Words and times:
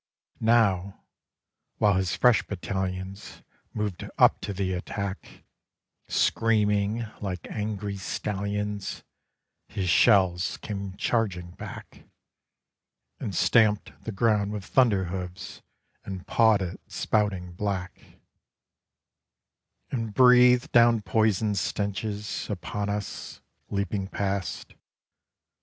Now 0.39 1.03
while 1.77 1.93
his 1.93 2.15
fresh 2.15 2.41
battalions 2.41 3.43
Moved 3.71 4.09
up 4.17 4.41
to 4.41 4.51
the 4.51 4.73
attack 4.73 5.43
Screaming 6.07 7.05
like 7.19 7.45
angry 7.51 7.97
stallions, 7.97 9.03
His 9.67 9.89
shells 9.89 10.57
came 10.57 10.95
charging 10.97 11.51
back, 11.51 12.05
And 13.19 13.35
stamped 13.35 13.91
the 14.03 14.11
ground 14.11 14.51
with 14.53 14.65
thunder 14.65 15.03
hooves 15.05 15.61
and 16.03 16.25
pawed 16.25 16.63
it 16.63 16.81
spouting 16.87 17.51
black 17.53 17.99
And 19.91 20.15
breathed 20.15 20.71
down 20.71 21.03
poison 21.03 21.53
stenches 21.53 22.49
Upon 22.49 22.89
us, 22.89 23.39
leaping 23.69 24.07
past.... 24.07 24.73